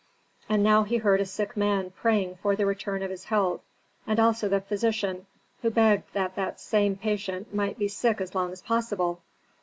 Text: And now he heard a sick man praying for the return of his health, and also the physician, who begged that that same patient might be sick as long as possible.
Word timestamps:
And 0.49 0.63
now 0.63 0.81
he 0.81 0.97
heard 0.97 1.21
a 1.21 1.27
sick 1.27 1.55
man 1.55 1.91
praying 1.91 2.37
for 2.37 2.55
the 2.55 2.65
return 2.65 3.03
of 3.03 3.11
his 3.11 3.25
health, 3.25 3.61
and 4.07 4.19
also 4.19 4.49
the 4.49 4.59
physician, 4.59 5.27
who 5.61 5.69
begged 5.69 6.11
that 6.13 6.33
that 6.37 6.59
same 6.59 6.95
patient 6.95 7.53
might 7.53 7.77
be 7.77 7.87
sick 7.87 8.19
as 8.19 8.33
long 8.33 8.51
as 8.51 8.63
possible. 8.63 9.21